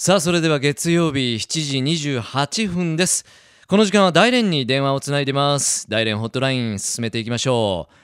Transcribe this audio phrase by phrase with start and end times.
[0.00, 3.26] さあそれでは月曜日7時28分です。
[3.66, 5.90] この時間は大連に電話をつないでます。
[5.90, 7.94] 大連ホットライン進めていきましょう、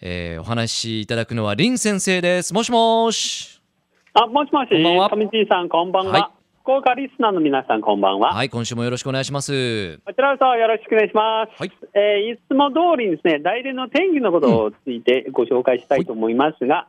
[0.00, 2.54] えー、お話しいただくのは林先生です。
[2.54, 3.60] もしもし。
[4.14, 4.70] あもしもし。
[4.70, 5.10] こんばんは。
[5.10, 6.22] 上地さんこんばんは、はい。
[6.62, 9.98] 福岡リスナーの皆さんこんばんは、はい今週もよろしくお願いします。
[10.06, 11.72] こちらこそよろしくお願いします、はい。
[11.92, 16.88] えーいつも通りにですね大連の天気のことをついてご紹介したいと思いますが、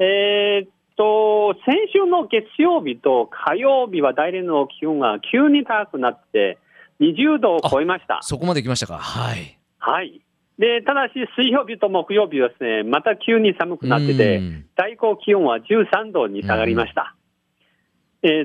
[0.00, 6.58] えーっと先週の月曜日と火曜日は大連の気温が急に高くなって
[7.00, 8.20] 20度を超えました。
[8.22, 8.98] そこまで来ましたか。
[8.98, 9.58] はい。
[9.78, 10.20] はい。
[10.58, 14.66] でただし水曜日と木曜日はですねまた急に寒くなってて、うん。
[14.76, 17.16] 最高気温は13度に下がりました。
[17.16, 17.24] えー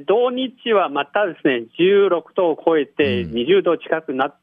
[0.05, 3.31] 同日はまたですね、16度を超えてうん。
[3.31, 4.35] 20度近くな,、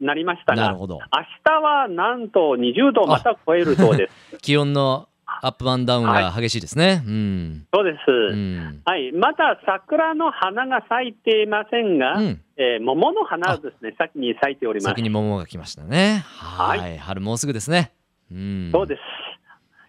[0.00, 4.38] なりましたが、明日はなんと20度をまた超えるそうです。
[4.42, 5.08] 気温の
[5.42, 7.66] アップアンダウンが激しいですね、うん。
[7.72, 8.10] そうです。
[8.10, 8.82] うん。
[8.84, 12.40] はい、まだ桜の花が咲いていませんが、うん。
[12.56, 14.94] えー桃の花はですね、先に咲いております。
[14.94, 15.02] 先。
[15.02, 16.24] に桃が来ましたね。
[16.26, 16.98] はい。
[16.98, 17.92] 春もうすぐですね。
[18.30, 18.70] うん。
[18.72, 19.00] そうです。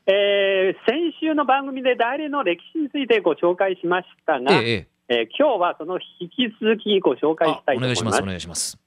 [0.08, 4.88] えー先週の番組で大連の歴史についてご紹介しましたが、ええええ。
[5.09, 8.00] えー今日はその引き続きご紹介しあたいと思います。
[8.00, 8.26] すお願いしまお。
[8.28, 8.80] 願いします。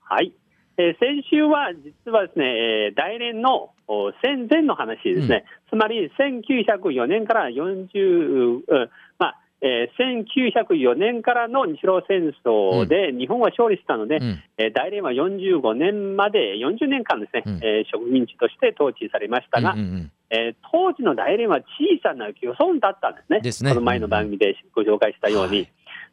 [0.00, 0.32] はい。
[0.78, 14.42] えー先週は実はですね、えー大連のお戦前の話ですね、つまり1904年から40、うんまあえー1904年からの日露戦争で日本は勝利したので、うん。
[14.58, 17.54] えー大連は45年まで40年間ですね、うん。
[17.62, 20.12] えー植民地として統治されましたが、うんうんうん。
[20.30, 21.64] えー当時の大連は小
[22.02, 23.40] さな漁村だったんですね。
[23.40, 23.70] ですね。
[23.70, 25.56] この前の番組でご紹介したように。
[25.58, 25.68] はい。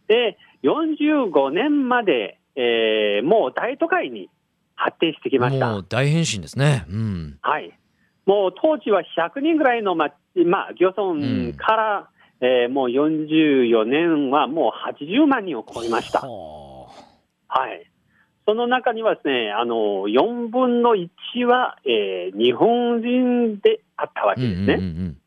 [0.07, 4.29] で、45年まで、えーもう大都会に
[4.79, 5.71] 発展してきました。
[5.71, 6.85] もう大変身ですね。
[6.89, 7.37] うん。
[7.41, 7.77] はい。
[8.25, 10.13] もう当時は100人ぐらいの町、
[10.45, 12.09] まあ、漁村から、
[12.41, 16.21] えーもう44年はもう80万人を超えました。
[16.21, 16.87] は
[17.49, 17.91] はい。
[18.45, 24.73] その中にはですね、あの、4分の1は、えー日本人であったわけですね。
[24.75, 25.17] うんうん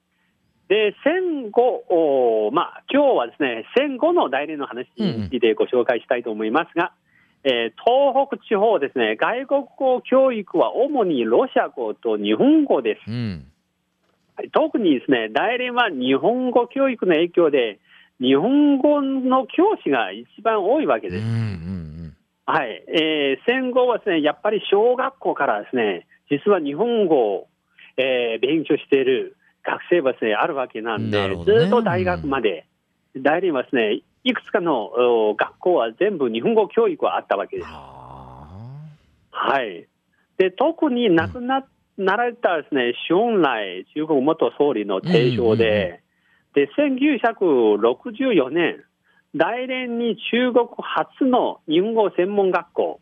[0.68, 6.92] で、戦後、おまあ、今日はですね、戦後の代理の話についてご紹介したいと思いますが、
[7.44, 13.10] えー東北地方ですね、外国語教育は主にロシア語と日本語です。
[13.10, 13.46] うん。
[14.52, 17.78] 特にですね、大連は日本語教育の影響で、
[18.20, 21.24] 日本語の教師が一番多いわけです。
[21.24, 21.82] うんうん
[22.44, 27.48] はい、えー戦後はですね、やっぱり小学校からですね、実は日本語を、
[27.96, 32.66] えー勉強している学生はですね、あるわけなんで、ねずっと大学まで、
[33.16, 34.84] 大連はですね、いくつかの
[35.30, 37.62] お学校は全部日本語教育はあったわけうん。
[37.62, 37.72] です。
[37.72, 38.78] は
[39.32, 39.88] はい。
[40.38, 41.66] で、特に亡くな,、
[41.98, 46.02] なられたですね、周恩来中国元総理の提唱で、
[46.54, 48.84] で、1964年、
[49.34, 53.00] 大連に中国初の日本語専門学校、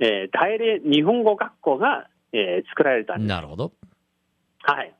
[0.00, 3.16] えー大連日本語学校が、えー作られたあ。
[3.16, 3.28] んです。
[3.28, 3.72] なるほど。
[4.62, 4.94] はい。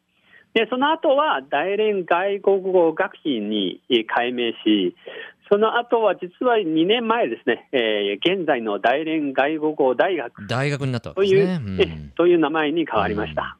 [0.54, 4.94] で、その後は大連外国語学院にえー改名し、
[5.50, 11.74] その後は実は2年前ですね、えー現在の大連外国語大学大学になったわけという、ですね。
[11.76, 13.58] うえんという名前に変わりました。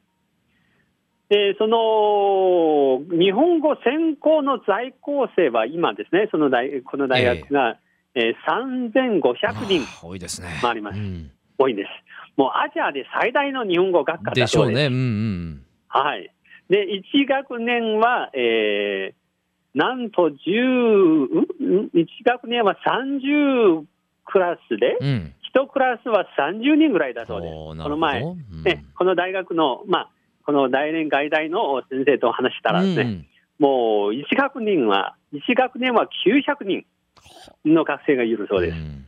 [1.29, 7.77] で、その日本語専攻の在校生は今ですね、その大この大学が、
[8.15, 10.49] えー3500人あ多いですね。
[10.63, 11.89] 回りますうん多いんです。
[12.37, 14.47] もうアジアで最大の日本語学科で。
[14.47, 14.87] しょうね。
[14.87, 16.33] うんうんはい。
[16.69, 19.21] で、1学年は、えー
[19.75, 21.47] なんと10、ん？
[21.71, 23.85] 1学年は30
[24.27, 25.07] クラスで、うん。
[25.07, 25.35] うん。
[25.55, 27.53] 1クラスは30人ぐらいだそうです。
[27.53, 30.11] この前、うんね、この大学の、まあ、
[30.47, 33.27] この大連外大の先生と話したらですね、うん
[33.61, 36.87] もう1学年は、1学年は900人
[37.67, 38.75] の学生がいるそうです。
[38.75, 39.07] ん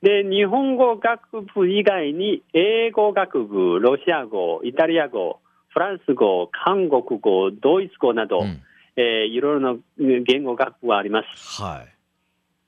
[0.00, 8.62] で、日本語学部以外に、英語学部、ロシア語、イタリア語、フランス語、韓国語、ドイツ語など、うん
[8.98, 11.62] えーいろいろなうん言語学部があります。
[11.62, 11.88] はい。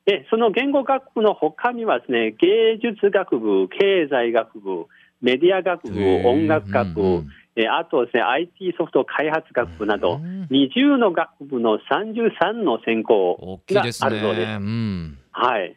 [0.07, 4.87] で、その言語学部の他にはですね、芸術学部、経済学部、
[5.21, 13.83] メディア学部、音楽学部、うんうんえーあとですね、IT ソフト開発学部など、うん20の学部の33の専攻が。
[13.83, 14.51] あるそうです。
[14.53, 15.19] うん。
[15.33, 15.77] はい。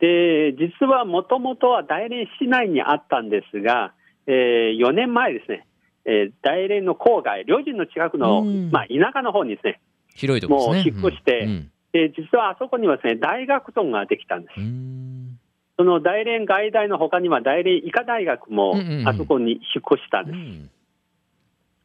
[0.00, 3.92] で、実はもともとは大連市内にあったんですが、
[4.26, 5.66] え4年前ですね、
[6.08, 9.80] えー大連の郊外、両人の近くの、うんまあ、田舎の方にですね、
[10.14, 10.92] 広いところですね。
[10.92, 14.62] もう引っ越してうんで実はあそこにはですね、大学棟ができたんですう。
[14.62, 15.38] ん
[15.78, 19.60] その大連外大の他には大連医科大学もうんうんうんあそこに引っ
[19.94, 20.36] 越したんです。
[20.36, 20.70] うん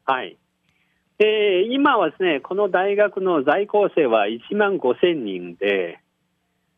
[0.05, 0.37] はい。
[1.17, 5.99] で今はですね、この大学の在校生は1万5千人で、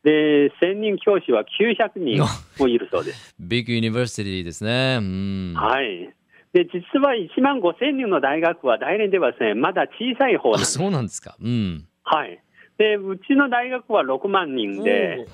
[0.04, 2.22] で、専任教師は900人
[2.60, 3.34] もいるそうです。
[3.40, 4.98] big university ですね。
[5.00, 5.54] うん。
[5.56, 6.14] はい。
[6.56, 10.78] で、実は1万5千人の大学は大連ではですね、まだ小さい方なんあ、です。
[10.78, 11.36] そうなんですか。
[11.38, 11.86] うん。
[12.02, 12.42] はい。
[12.78, 15.28] で、うちの大学は6万人で、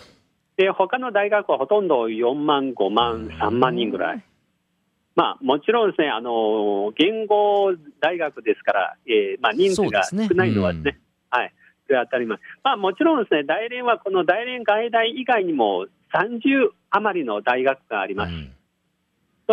[0.57, 4.25] で、他の大学はほとんど4万、5万、3万人ぐらい。
[5.15, 10.99] まあ、もちろんですね、あの、言語大学ですから、えーまあ、人数が少ないのはですね、
[11.31, 11.55] はい。
[11.87, 12.39] それは当たり前。
[12.65, 18.33] まあ、もちろんですね、大連はこの大連外大以外にも30余りの大学があります。
[18.33, 18.53] うん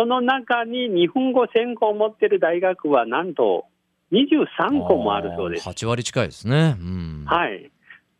[0.00, 3.66] その中に日本語専攻を持っている大学はなんと
[4.12, 5.66] 23校もあるそうです。
[5.68, 6.76] あー8割近いですね。
[6.80, 7.24] うん。
[7.26, 7.70] はい。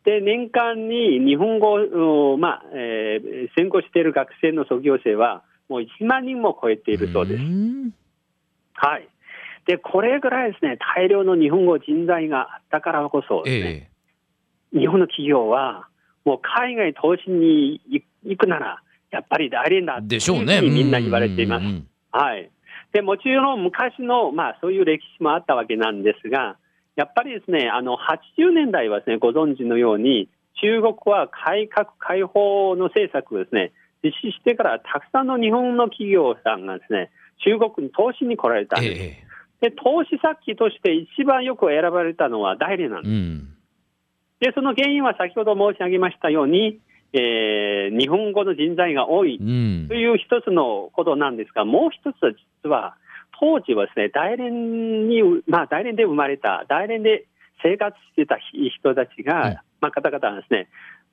[0.05, 7.41] で、年間に日本語を、まあ、えー専攻している学生の卒業生は、もう1万人も超えているそうです。
[7.41, 7.91] ん
[8.73, 9.07] はい。
[9.65, 13.91] で、これぐらいですね、大量の日本語人材があったからこそですね、
[14.71, 15.87] え日本の企業は、
[16.25, 17.81] もう海外投資に
[18.23, 20.07] 行くなら、やっぱり大連だえ。
[20.07, 20.61] でしょうね。
[20.61, 21.65] みんな言われています
[22.11, 22.49] はい。
[22.93, 26.57] で、もちろん昔の、まあそういう歴史もあったわけなんですが、
[26.95, 30.29] やっぱりですね、あの、80年代はですね、ご存知のように、
[30.61, 33.71] 中国は改革開放の政策をですね、
[34.03, 37.11] 実施してからたくさんの日本の企業さんがですね、
[37.45, 39.01] 中国に投資に来られたんです。
[39.01, 39.31] ええ
[39.61, 43.11] で、投資先として一番よく選ばれたのは大連なんです。
[43.11, 43.53] うん。
[44.39, 46.79] で、その原因は先ほど申し上げましたように、
[47.13, 49.95] えー日本語の人材が多いうんと。
[49.95, 52.31] いう一つのことなんですが、もう一つは
[52.63, 52.95] 実は、
[53.39, 57.25] 当時はですね、大連に、まあ、大連で生まれた、大連で
[57.63, 60.69] 生活してた人たちが、うんまあ、方々はですね、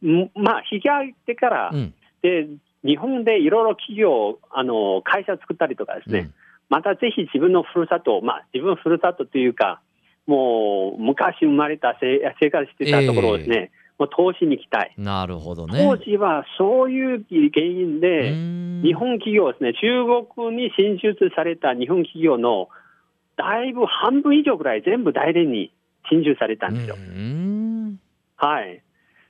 [0.09, 1.95] んまあ、引き上げてから、うん。
[2.23, 2.47] で、
[2.85, 6.35] 日本でいろいろ企業、あの、会社作ったりとかですね、うん
[6.69, 9.81] またぜひ自分のふるさと、まあ、自分のふるさとというか、
[10.27, 14.95] もう昔生まれた生生活してたところをですね、もう投資に行きたい。
[14.97, 15.79] なるほどね。
[15.79, 20.05] 当時はそういう原因で、うん日本企業ですね、中
[20.37, 22.69] 国に進出された日本企業の
[23.37, 25.73] だいぶ半分以上ぐらい全部大連に
[26.09, 26.97] 進出されたんですよ。
[26.97, 27.99] うん
[28.37, 28.83] はい。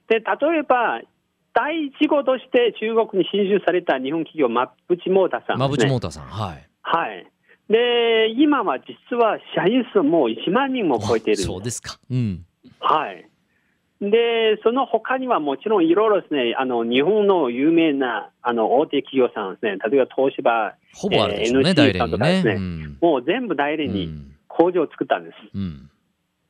[0.09, 0.23] で、例
[0.59, 1.01] えば、
[1.55, 5.87] 第一号として中国に進出された日本企業、マブチモーターさん馬ですね。
[5.87, 6.25] 淵モーターさん。
[6.25, 6.69] はい。
[6.83, 7.27] はい。
[7.71, 11.99] で、今は実は社員数もう1万人も超えているそうですか。
[12.11, 12.45] うん。
[12.81, 13.29] はい。
[14.01, 22.07] で、その他にはもちろんいろいろですね、あの、日本の有名な、あの、大手企業さんですね、例えば東芝、ほぼあるでしょうね、えー大 NC さ。
[22.07, 25.37] んとかですねうんもう全部大連にうん工場を作ったんです。
[25.55, 25.91] うん。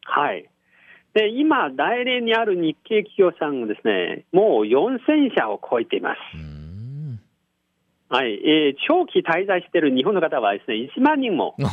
[0.05, 0.49] はい。
[1.15, 6.19] で、今、大連にある日系企業さんがですね、もう4000社を超えています。
[6.35, 7.21] うん
[8.11, 8.33] はい。
[8.45, 11.71] えー長期滞在している日本の方はですね、1万人もあ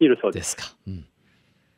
[0.00, 0.40] いるそうで。
[0.40, 0.64] ですすか。
[0.86, 1.04] うん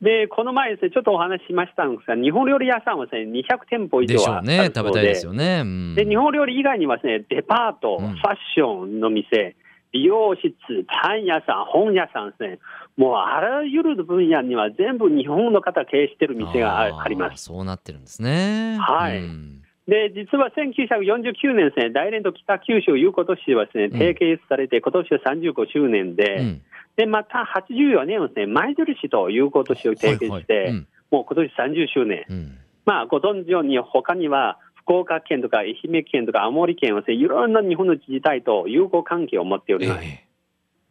[0.03, 4.73] で、この前ですね、ちょっとお話ししましたんですが、日本料理屋さんはですね、200店舗以で上はあるしょうね。
[4.75, 5.61] 食べたいですよね。
[5.63, 9.57] うんで、日本料理以外にはですね、デパート、うんファッションの店、
[9.93, 10.53] 美容室、
[10.87, 12.59] パン屋さん、本屋さんですね、
[12.97, 17.45] もうあらゆる分野には全部日本の方経営してる店がああります。
[17.45, 18.77] そうなってるんですね。
[18.79, 26.63] はいうんで、実は1949年ですね、大連と北九州友好都市ではですね、うん提携されて、今年は35周年で、うん
[26.97, 32.25] で、また84年はですね、舞鶴市と友好都市を提携して、はいはいうんもう今年30周年。
[32.29, 40.05] うんまあ、ご存知のように、他には福岡県とか愛媛県とか青森県はですね、いろんな日本の自治体と友好関係を持っております。
[40.05, 40.25] え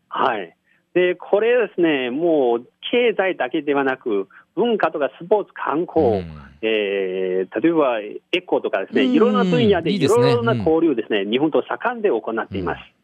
[0.09, 0.55] はい。
[0.93, 6.25] で、これですね、もう経済だけではなく、文化とかスポーツ、観え光、うん
[6.62, 8.00] えー例えば
[8.31, 12.94] エコとかですね、うんいろんな分野でいろんな交流ですね、日本と盛んで行っています。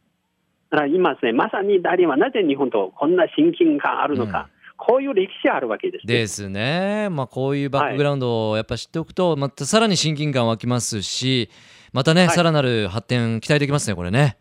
[0.77, 6.13] ら今ですね、まさにダリンはなぜ日本とこんな親近感あるのか、こういう歴史あるわけですね。
[6.13, 7.09] ですね。
[7.11, 11.49] まあこういうバックグラウンドをやっぱ知っておくと、またさらに親近感湧きますし、
[11.93, 14.37] またね、はいさらなる発展期待できますね、これね。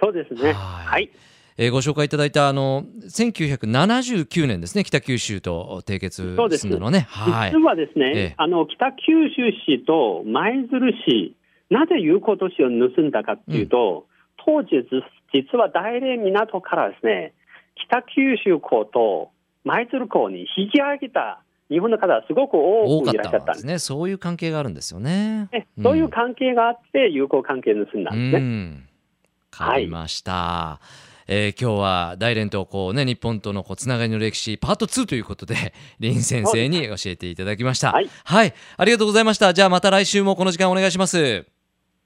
[0.00, 0.52] そうですね。
[0.52, 1.10] はいはい。
[1.60, 7.06] えーご紹介いただいたあの1979年ですね、北九州と締結すするのはね。
[7.10, 7.58] はい実。
[7.64, 11.34] はですね、ええあの北九州市と舞鶴市、
[11.68, 14.06] なぜ友好都市を盗んだかっていうと、
[14.46, 17.34] 当時、ず実は大連港からですね、
[17.86, 19.30] 北九州港と
[19.64, 23.78] 舞鶴港に引き上げた日本の方がすごく多多かっくいらっしゃったんですね。
[23.78, 25.50] そういう関係があるんですよね。
[25.82, 28.38] そういう関係があって、友好関係を盗んだんですね。
[28.38, 28.88] うん。
[29.58, 30.80] わかりました。
[31.30, 37.92] えー今日は大連とこうね日本とのこうつながりの歴史パート2ということで 林先生に教えていただきました。
[37.92, 39.52] はいはい、ありがとうございました。
[39.52, 41.44] じゃあまた来週もこの時間お願いします。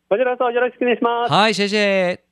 [0.08, 1.32] こちらこそよろしくお願いします。
[1.32, 2.31] はい、シェイシェイ。